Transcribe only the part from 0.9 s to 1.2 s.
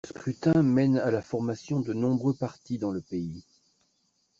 à